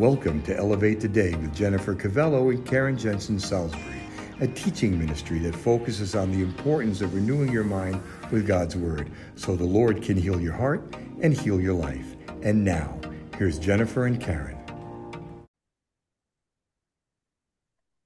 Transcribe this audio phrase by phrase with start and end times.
[0.00, 4.00] Welcome to Elevate the Day with Jennifer Cavello and Karen Jensen Salisbury,
[4.40, 9.10] a teaching ministry that focuses on the importance of renewing your mind with God's Word
[9.34, 12.16] so the Lord can heal your heart and heal your life.
[12.40, 12.98] And now,
[13.36, 14.56] here's Jennifer and Karen.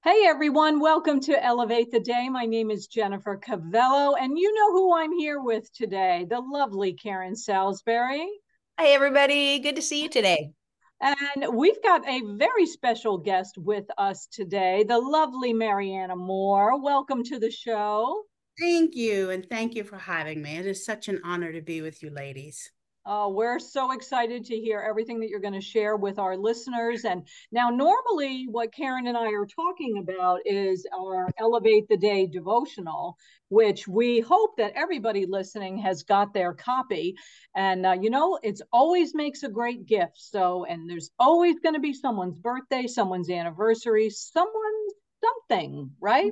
[0.03, 2.27] Hey everyone, welcome to Elevate the Day.
[2.27, 6.91] My name is Jennifer Cavello, and you know who I'm here with today the lovely
[6.91, 8.27] Karen Salisbury.
[8.77, 9.59] Hi, everybody.
[9.59, 10.51] Good to see you today.
[11.01, 16.81] And we've got a very special guest with us today, the lovely Marianna Moore.
[16.81, 18.23] Welcome to the show.
[18.59, 19.29] Thank you.
[19.29, 20.57] And thank you for having me.
[20.57, 22.71] It is such an honor to be with you ladies.
[23.05, 27.05] Uh, we're so excited to hear everything that you're going to share with our listeners.
[27.05, 32.25] And now, normally, what Karen and I are talking about is our Elevate the Day
[32.25, 33.17] devotional,
[33.49, 37.15] which we hope that everybody listening has got their copy.
[37.55, 40.15] And, uh, you know, it's always makes a great gift.
[40.15, 44.74] So, and there's always going to be someone's birthday, someone's anniversary, someone's
[45.25, 46.31] something, right?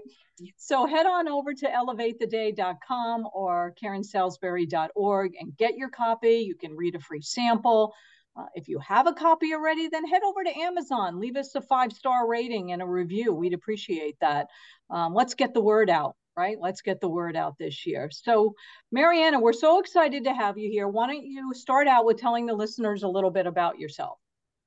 [0.58, 6.38] So head on over to elevatetheday.com or karensalisbury.org and get your copy.
[6.48, 7.94] You can read a free sample.
[8.36, 11.20] Uh, if you have a copy already, then head over to Amazon.
[11.20, 13.32] Leave us a five star rating and a review.
[13.32, 14.48] We'd appreciate that.
[14.90, 16.58] Um, let's get the word out, right?
[16.60, 18.10] Let's get the word out this year.
[18.12, 18.56] So,
[18.92, 20.88] Marianna, we're so excited to have you here.
[20.88, 24.18] Why don't you start out with telling the listeners a little bit about yourself?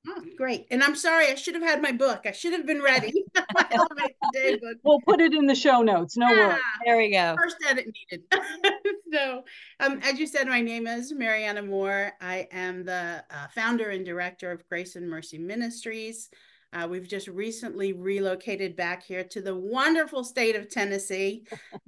[0.07, 0.67] Oh, great.
[0.71, 2.21] And I'm sorry, I should have had my book.
[2.25, 3.13] I should have been ready.
[4.83, 6.15] We'll put it in the show notes.
[6.15, 6.61] No yeah, worries.
[6.85, 7.35] There we go.
[7.37, 8.25] First edit needed.
[9.13, 9.43] so,
[9.79, 12.13] um, as you said, my name is Marianna Moore.
[12.21, 16.29] I am the uh, founder and director of Grace and Mercy Ministries.
[16.73, 21.45] Uh, we've just recently relocated back here to the wonderful state of Tennessee.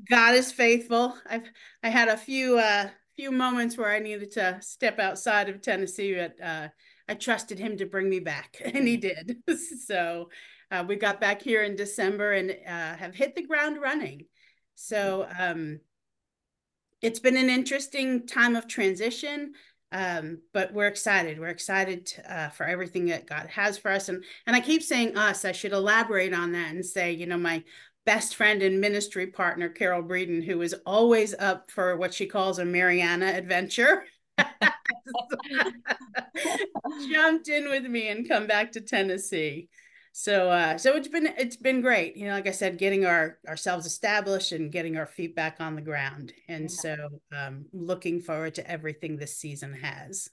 [0.09, 1.15] God is faithful.
[1.29, 1.49] I've
[1.83, 6.15] I had a few uh, few moments where I needed to step outside of Tennessee,
[6.15, 6.69] but uh,
[7.09, 9.37] I trusted him to bring me back, and he did.
[9.85, 10.29] so
[10.71, 14.25] uh, we got back here in December and uh, have hit the ground running.
[14.75, 15.79] So um,
[17.01, 19.53] it's been an interesting time of transition,
[19.91, 21.39] um, but we're excited.
[21.39, 24.07] We're excited uh, for everything that God has for us.
[24.07, 25.43] And and I keep saying us.
[25.43, 27.63] I should elaborate on that and say, you know, my
[28.05, 32.59] best friend and ministry partner, Carol Breeden, who is always up for what she calls
[32.59, 34.03] a Marianna adventure.
[37.11, 39.69] jumped in with me and come back to Tennessee.
[40.11, 42.17] So uh, so it's been it's been great.
[42.17, 45.75] You know, like I said, getting our ourselves established and getting our feet back on
[45.75, 46.33] the ground.
[46.47, 46.67] And yeah.
[46.67, 46.95] so
[47.35, 50.29] um looking forward to everything this season has.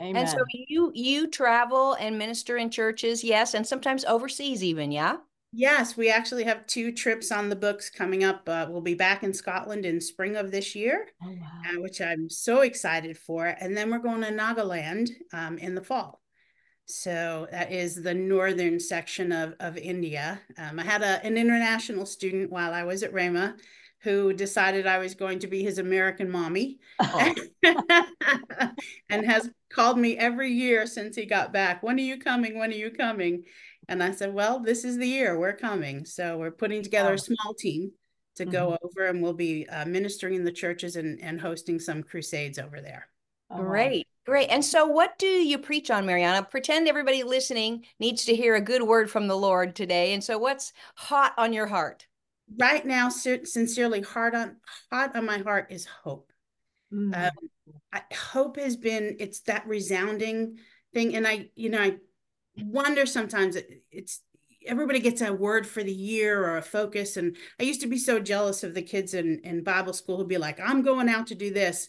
[0.00, 0.16] Amen.
[0.16, 5.16] And so you you travel and minister in churches, yes, and sometimes overseas even, yeah?
[5.54, 8.48] Yes, we actually have two trips on the books coming up.
[8.48, 11.36] Uh, we'll be back in Scotland in spring of this year, oh, wow.
[11.68, 13.46] uh, which I'm so excited for.
[13.46, 16.22] And then we're going to Nagaland um, in the fall.
[16.86, 20.40] So that is the northern section of, of India.
[20.56, 23.54] Um, I had a, an international student while I was at Rhema
[24.02, 27.34] who decided I was going to be his American mommy oh.
[29.08, 31.82] and has called me every year since he got back.
[31.82, 32.58] When are you coming?
[32.58, 33.44] When are you coming?
[33.92, 36.04] And I said, well, this is the year we're coming.
[36.06, 37.92] So we're putting together a small team
[38.36, 38.52] to mm-hmm.
[38.52, 42.58] go over and we'll be uh, ministering in the churches and, and hosting some crusades
[42.58, 43.08] over there.
[43.54, 44.06] Great.
[44.24, 44.48] Great.
[44.48, 46.44] And so, what do you preach on, Marianna?
[46.44, 50.14] Pretend everybody listening needs to hear a good word from the Lord today.
[50.14, 52.06] And so, what's hot on your heart?
[52.56, 54.56] Right now, sincerely, hard on
[54.90, 56.32] hot on my heart is hope.
[56.94, 57.14] Mm-hmm.
[57.14, 60.58] Um, I, hope has been it's that resounding
[60.94, 61.96] thing, and I, you know, I
[62.56, 63.56] wonder sometimes
[63.90, 64.20] it's
[64.66, 67.16] everybody gets a word for the year or a focus.
[67.16, 70.28] And I used to be so jealous of the kids in, in Bible school who'd
[70.28, 71.88] be like, I'm going out to do this.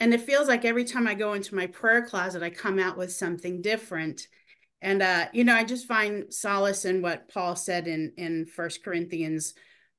[0.00, 2.96] And it feels like every time I go into my prayer closet, I come out
[2.96, 4.26] with something different.
[4.82, 8.82] And uh, you know, I just find solace in what Paul said in in First
[8.82, 9.54] Corinthians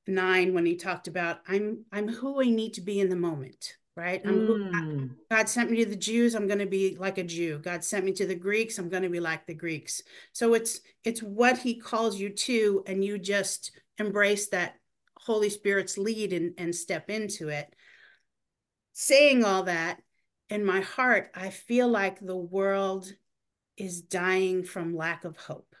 [0.08, 3.76] nine when he talked about I'm I'm who I need to be in the moment
[3.96, 4.24] right?
[4.24, 5.10] Mm.
[5.30, 7.58] God sent me to the Jews, I'm going to be like a Jew.
[7.58, 10.02] God sent me to the Greeks, I'm going to be like the Greeks.
[10.32, 14.76] So it's it's what he calls you to and you just embrace that
[15.16, 17.74] Holy Spirit's lead and, and step into it.
[18.94, 20.00] Saying all that,
[20.50, 23.10] in my heart, I feel like the world
[23.76, 25.74] is dying from lack of hope.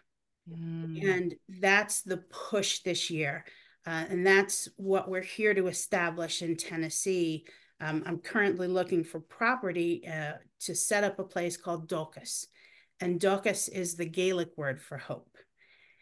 [0.50, 1.04] Mm.
[1.04, 3.44] And that's the push this year.
[3.86, 7.44] Uh, and that's what we're here to establish in Tennessee
[7.82, 12.46] um, I'm currently looking for property uh, to set up a place called Dulcas.
[13.00, 15.36] And Dulcas is the Gaelic word for hope.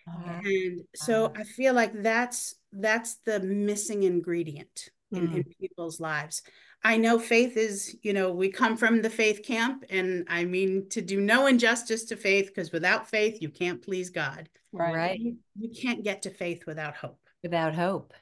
[0.07, 0.41] Uh-huh.
[0.45, 1.41] And so uh-huh.
[1.41, 5.37] I feel like that's that's the missing ingredient in, mm.
[5.37, 6.43] in people's lives.
[6.83, 10.89] I know faith is, you know, we come from the faith camp, and I mean
[10.91, 14.49] to do no injustice to faith, because without faith, you can't please God.
[14.73, 14.95] Right.
[14.95, 15.21] right.
[15.21, 17.19] You, you can't get to faith without hope.
[17.43, 18.15] Without hope.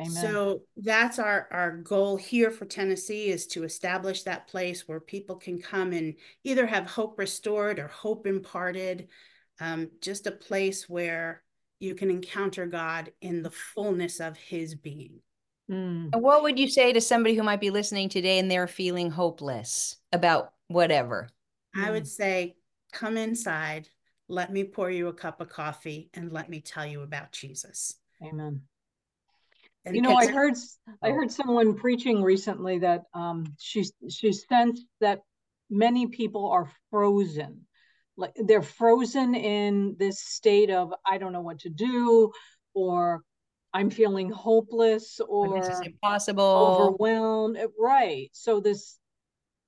[0.00, 0.10] Amen.
[0.10, 5.36] So that's our our goal here for Tennessee is to establish that place where people
[5.36, 9.08] can come and either have hope restored or hope imparted,
[9.60, 11.42] um, just a place where
[11.80, 15.20] you can encounter God in the fullness of His being.
[15.70, 16.10] Mm.
[16.14, 19.10] And what would you say to somebody who might be listening today and they're feeling
[19.10, 21.28] hopeless about whatever?
[21.76, 22.08] I would mm.
[22.08, 22.56] say,
[22.92, 23.88] come inside,
[24.28, 27.94] let me pour you a cup of coffee, and let me tell you about Jesus.
[28.22, 28.62] Amen.
[29.84, 30.54] And you know, I heard
[31.02, 31.14] I oh.
[31.14, 35.20] heard someone preaching recently that um, she she sensed that
[35.70, 37.66] many people are frozen,
[38.16, 42.30] like they're frozen in this state of I don't know what to do,
[42.74, 43.22] or
[43.72, 47.56] I'm feeling hopeless, or this is impossible, overwhelmed.
[47.56, 48.28] Uh, right.
[48.32, 48.98] So this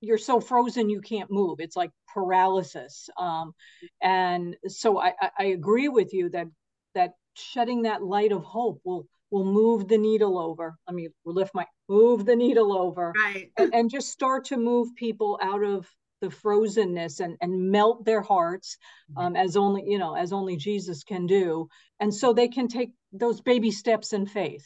[0.02, 1.60] you're so frozen you can't move.
[1.60, 3.08] It's like paralysis.
[3.16, 3.54] Um,
[4.02, 6.48] and so I, I agree with you that
[6.94, 10.76] that shedding that light of hope will will move the needle over.
[10.86, 13.12] Let me lift my move the needle over.
[13.16, 13.50] Right.
[13.56, 15.88] And, and just start to move people out of
[16.22, 18.78] the frozenness and, and melt their hearts
[19.10, 19.26] mm-hmm.
[19.26, 21.68] um, as only you know as only jesus can do
[21.98, 24.64] and so they can take those baby steps in faith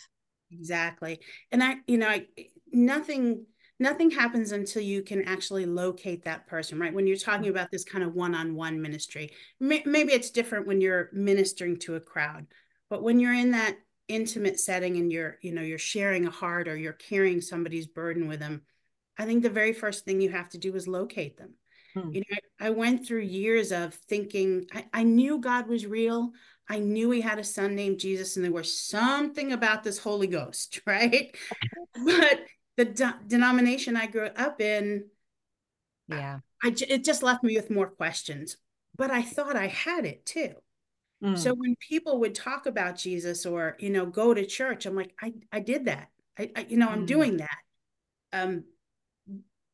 [0.53, 1.19] exactly
[1.51, 2.27] and i you know I,
[2.73, 3.47] nothing
[3.81, 7.53] nothing happens until you can actually locate that person right when you're talking mm-hmm.
[7.53, 12.01] about this kind of one-on-one ministry may, maybe it's different when you're ministering to a
[12.01, 12.47] crowd
[12.91, 13.77] but when you're in that
[14.09, 18.29] intimate setting and you're you know you're sharing a heart or you're carrying somebody's burden
[18.29, 18.63] with them
[19.19, 21.55] i think the very first thing you have to do is locate them.
[21.95, 22.13] Hmm.
[22.13, 26.33] you know I, I, went through years of thinking I, I knew god was real.
[26.69, 30.27] I knew he had a son named jesus and there was something about this holy
[30.27, 31.35] ghost right?
[32.05, 32.41] But
[32.77, 35.07] the de- denomination i grew up in
[36.09, 36.41] yeah.
[36.63, 38.57] I, I it just left me with more questions
[38.97, 40.55] but i thought i had it too
[41.23, 41.39] Mm.
[41.39, 45.15] So when people would talk about Jesus or, you know, go to church, I'm like,
[45.21, 46.09] I, I did that.
[46.39, 47.07] I, I you know, I'm mm.
[47.07, 47.59] doing that.
[48.33, 48.65] Um,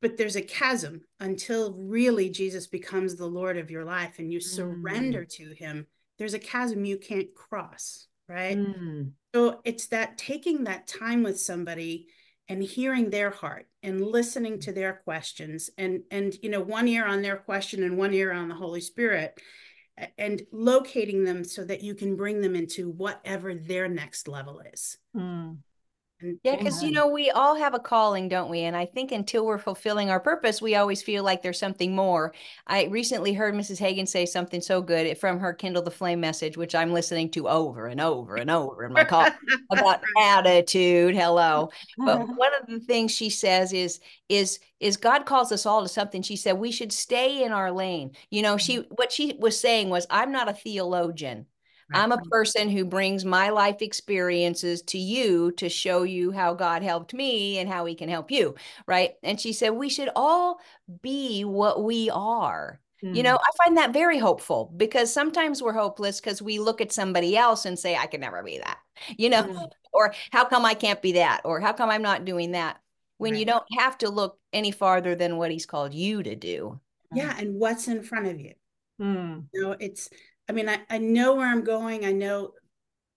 [0.00, 4.39] but there's a chasm until really Jesus becomes the Lord of your life and you
[4.39, 4.43] mm.
[4.43, 5.87] surrender to him.
[6.19, 8.59] There's a chasm you can't cross, right?
[8.59, 9.12] Mm.
[9.35, 12.09] So it's that taking that time with somebody
[12.49, 17.06] and hearing their heart and listening to their questions and and you know one ear
[17.06, 19.41] on their question and one ear on the holy spirit
[20.19, 24.99] and locating them so that you can bring them into whatever their next level is.
[25.17, 25.59] Mm.
[26.43, 28.61] Yeah, because you know we all have a calling, don't we?
[28.61, 32.33] And I think until we're fulfilling our purpose, we always feel like there's something more.
[32.67, 33.81] I recently heard Mrs.
[33.81, 37.49] Hagin say something so good from her Kindle the Flame message, which I'm listening to
[37.49, 39.29] over and over and over in my call
[39.71, 41.15] about attitude.
[41.15, 45.83] Hello, but one of the things she says is is is God calls us all
[45.83, 46.23] to something.
[46.23, 48.13] She said we should stay in our lane.
[48.31, 48.95] You know, she mm-hmm.
[48.95, 51.47] what she was saying was, I'm not a theologian.
[51.94, 56.83] I'm a person who brings my life experiences to you to show you how God
[56.83, 58.55] helped me and how he can help you.
[58.87, 59.12] Right.
[59.23, 60.61] And she said, we should all
[61.03, 62.81] be what we are.
[63.03, 63.17] Mm.
[63.17, 63.41] You know, mm.
[63.41, 67.65] I find that very hopeful because sometimes we're hopeless because we look at somebody else
[67.65, 68.79] and say, I can never be that,
[69.17, 69.71] you know, mm.
[69.93, 72.79] or how come I can't be that, or how come I'm not doing that
[73.19, 73.41] when right.
[73.41, 76.81] you don't have to look any farther than what he's called you to do.
[77.15, 77.35] Yeah.
[77.39, 78.55] And what's in front of you.
[79.00, 79.47] Mm.
[79.53, 80.09] You know, it's
[80.53, 82.05] I mean, I, I know where I'm going.
[82.05, 82.53] I know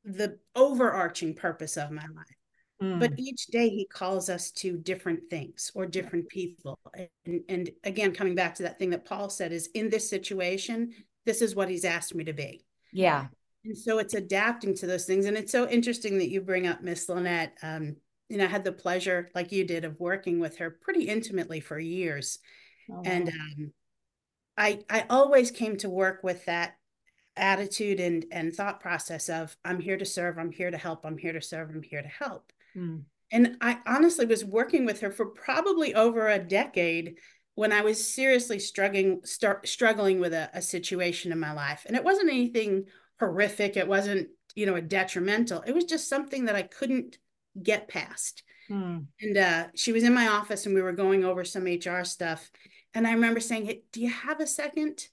[0.06, 2.38] the overarching purpose of my life.
[2.82, 3.00] Mm.
[3.00, 6.80] But each day he calls us to different things or different people.
[7.25, 10.94] And, and again, coming back to that thing that Paul said is in this situation,
[11.25, 12.65] this is what he's asked me to be.
[12.94, 13.27] Yeah.
[13.65, 15.25] And so it's adapting to those things.
[15.25, 17.58] And it's so interesting that you bring up Miss Lynette.
[17.62, 17.98] Um,
[18.30, 21.60] you know, I had the pleasure, like you did, of working with her pretty intimately
[21.60, 22.39] for years.
[22.92, 23.74] Oh, and um,
[24.58, 26.77] I I always came to work with that
[27.38, 31.18] attitude and and thought process of i'm here to serve i'm here to help i'm
[31.18, 32.51] here to serve i'm here to help.
[32.75, 33.04] Mm.
[33.32, 37.15] and i honestly was working with her for probably over a decade
[37.56, 41.84] when i was seriously struggling start struggling with a, a situation in my life.
[41.86, 42.86] And it wasn't anything
[43.20, 47.18] horrific it wasn't you know a detrimental it was just something that i couldn't
[47.62, 48.44] get past.
[48.70, 49.06] Mm.
[49.22, 52.50] and uh, she was in my office and we were going over some hr stuff.
[52.94, 55.08] And i remember saying hey, do you have a second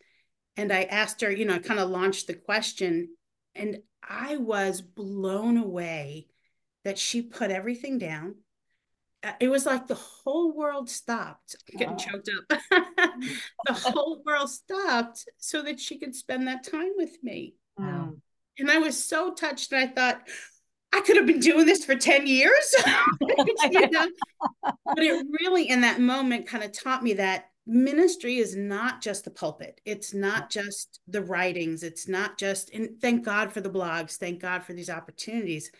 [0.56, 3.09] and I asked her, you know, I kind of launched the question.
[3.54, 6.28] And I was blown away
[6.85, 8.37] that she put everything down.
[9.23, 11.56] Uh, it was like the whole world stopped.
[11.73, 12.59] I'm getting choked up.
[13.66, 17.54] the whole world stopped so that she could spend that time with me.
[17.78, 18.14] Wow.
[18.59, 19.73] And I was so touched.
[19.73, 20.23] And I thought,
[20.92, 22.75] I could have been doing this for 10 years.
[23.71, 24.09] you know?
[24.62, 29.25] But it really, in that moment, kind of taught me that ministry is not just
[29.25, 29.81] the pulpit.
[29.85, 31.83] It's not just the writings.
[31.83, 34.16] It's not just, and thank God for the blogs.
[34.16, 35.71] Thank God for these opportunities.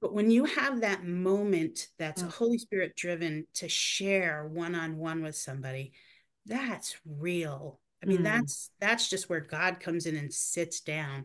[0.00, 2.32] But when you have that moment that's mm.
[2.32, 5.92] Holy Spirit driven to share one on one with somebody,
[6.46, 7.80] that's real.
[8.02, 8.24] I mean, mm.
[8.24, 11.24] that's that's just where God comes in and sits down.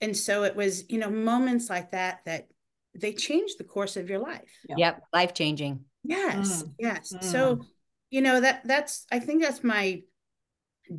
[0.00, 2.46] And so it was, you know, moments like that that
[2.94, 4.48] they change the course of your life.
[4.68, 5.84] Yep, life changing.
[6.04, 6.72] Yes, mm.
[6.78, 7.12] yes.
[7.12, 7.24] Mm.
[7.24, 7.60] So,
[8.14, 10.02] you know, that that's I think that's my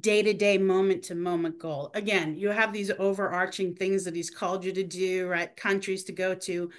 [0.01, 1.91] day-to-day moment-to-moment goal.
[1.93, 5.55] Again, you have these overarching things that he's called you to do, right?
[5.55, 6.72] Countries to go to.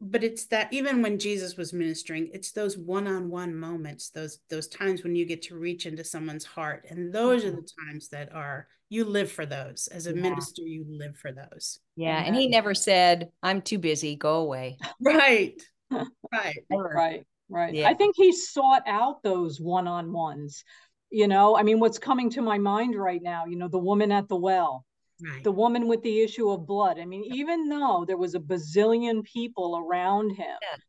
[0.00, 5.02] But it's that even when Jesus was ministering, it's those one-on-one moments, those those times
[5.02, 6.86] when you get to reach into someone's heart.
[6.88, 7.56] And those mm-hmm.
[7.56, 10.22] are the times that are you live for those as a yeah.
[10.22, 14.76] minister you live for those yeah and he never said i'm too busy go away
[15.00, 15.60] right
[15.90, 17.88] right right right yeah.
[17.88, 20.64] i think he sought out those one-on-ones
[21.10, 24.10] you know i mean what's coming to my mind right now you know the woman
[24.10, 24.84] at the well
[25.22, 25.44] right.
[25.44, 29.22] the woman with the issue of blood i mean even though there was a bazillion
[29.24, 30.80] people around him yes.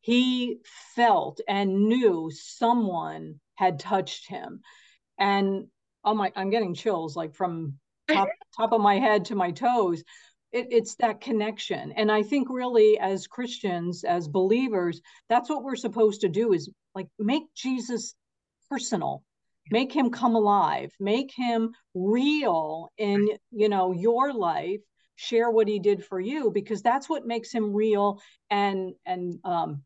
[0.00, 0.58] he
[0.94, 4.60] felt and knew someone had touched him
[5.18, 5.66] and
[6.04, 7.74] oh my i'm getting chills like from
[8.10, 10.04] top, top of my head to my toes
[10.54, 11.92] it, it's that connection.
[11.92, 16.70] And i think really as christians as believers that's what we're supposed to do is
[16.94, 18.14] like make jesus
[18.70, 19.22] personal.
[19.70, 20.90] Make him come alive.
[21.00, 24.80] Make him real in you know your life.
[25.16, 28.20] Share what he did for you because that's what makes him real
[28.50, 29.82] and and um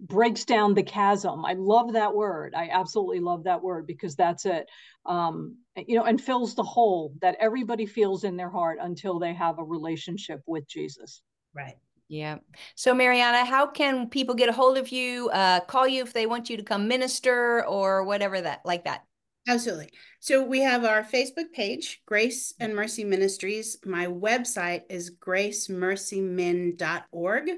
[0.00, 1.44] breaks down the chasm.
[1.44, 2.54] I love that word.
[2.54, 4.68] I absolutely love that word because that's it.
[5.06, 9.34] Um, you know, and fills the hole that everybody feels in their heart until they
[9.34, 11.22] have a relationship with Jesus.
[11.54, 11.76] Right.
[12.08, 12.38] Yeah.
[12.74, 16.26] So, Marianna, how can people get a hold of you, uh, call you if they
[16.26, 19.04] want you to come minister or whatever that, like that?
[19.48, 19.90] Absolutely.
[20.18, 23.78] So we have our Facebook page, Grace and Mercy Ministries.
[23.84, 27.50] My website is gracemercymin.org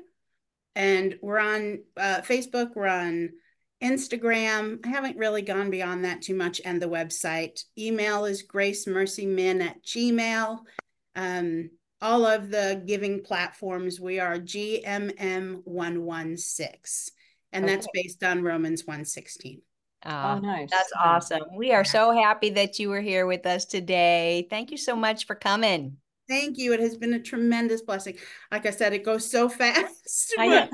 [0.75, 3.31] and we're on uh, Facebook, we're on
[3.83, 4.79] Instagram.
[4.85, 7.65] I haven't really gone beyond that too much, and the website.
[7.79, 10.61] Email is gracemercymin at gmail.
[11.17, 17.11] Um, all of the giving platforms, we are GMM116,
[17.53, 17.75] and okay.
[17.75, 19.61] that's based on Romans 116.
[20.05, 20.69] Oh, oh, nice.
[20.71, 21.43] That's awesome.
[21.55, 24.49] We are so happy that you were here with us today.
[24.51, 25.99] Thank you so much for coming.
[26.29, 26.73] Thank you.
[26.73, 28.17] It has been a tremendous blessing.
[28.51, 30.33] Like I said, it goes so fast.
[30.37, 30.71] But,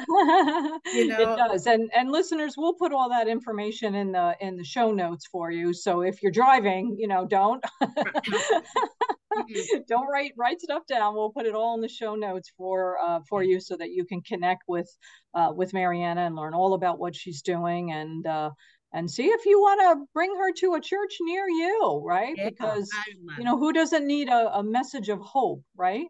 [0.95, 1.35] you know.
[1.35, 1.67] It does.
[1.67, 5.51] And and listeners, we'll put all that information in the in the show notes for
[5.51, 5.73] you.
[5.73, 7.65] So if you're driving, you know, don't
[9.89, 11.15] don't write write stuff down.
[11.15, 14.05] We'll put it all in the show notes for uh, for you so that you
[14.05, 14.95] can connect with
[15.35, 18.51] uh, with Marianna and learn all about what she's doing and uh,
[18.93, 22.35] and see if you want to bring her to a church near you, right?
[22.37, 22.91] Yeah, because
[23.37, 26.07] you know who doesn't need a, a message of hope, right?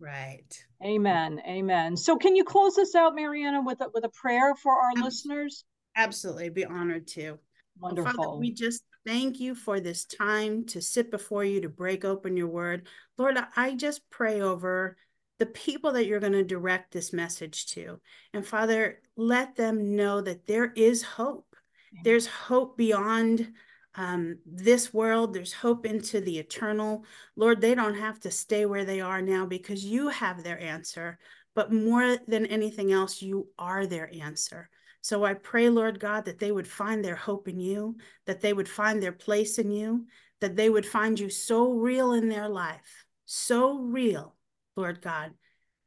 [0.00, 0.64] Right.
[0.84, 1.40] Amen.
[1.46, 1.96] Amen.
[1.96, 5.04] So can you close us out, Marianna, with a, with a prayer for our Absolutely.
[5.04, 5.64] listeners?
[5.96, 6.48] Absolutely.
[6.50, 7.38] Be honored to.
[7.78, 8.12] Wonderful.
[8.12, 12.36] Father, we just thank you for this time to sit before you to break open
[12.36, 12.86] your word.
[13.18, 14.96] Lord, I just pray over
[15.38, 18.00] the people that you're going to direct this message to.
[18.32, 21.53] And Father, let them know that there is hope
[22.02, 23.52] there's hope beyond
[23.94, 25.32] um, this world.
[25.32, 27.04] There's hope into the eternal.
[27.36, 31.18] Lord, they don't have to stay where they are now because you have their answer.
[31.54, 34.68] But more than anything else, you are their answer.
[35.02, 37.96] So I pray, Lord God, that they would find their hope in you,
[38.26, 40.06] that they would find their place in you,
[40.40, 44.34] that they would find you so real in their life, so real,
[44.76, 45.32] Lord God,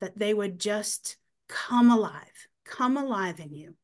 [0.01, 1.17] that they would just
[1.49, 3.75] come alive, come alive in you.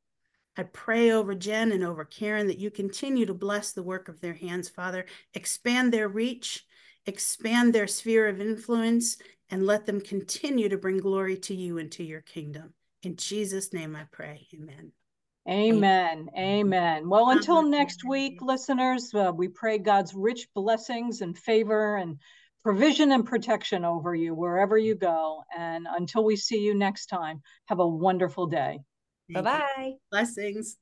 [0.55, 4.21] I pray over Jen and over Karen that you continue to bless the work of
[4.21, 5.05] their hands, Father.
[5.33, 6.65] Expand their reach,
[7.05, 9.17] expand their sphere of influence,
[9.49, 12.73] and let them continue to bring glory to you and to your kingdom.
[13.01, 14.47] In Jesus' name I pray.
[14.53, 14.91] Amen.
[15.49, 16.29] Amen.
[16.37, 17.09] Amen.
[17.09, 22.17] Well, until next week, listeners, uh, we pray God's rich blessings and favor and
[22.63, 25.43] provision and protection over you wherever you go.
[25.57, 28.79] And until we see you next time, have a wonderful day.
[29.29, 29.93] Bye bye.
[30.11, 30.77] Blessings.